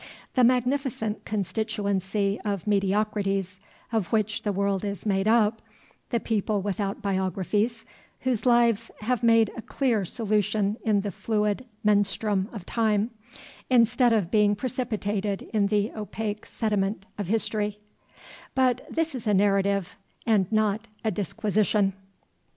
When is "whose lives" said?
8.21-8.89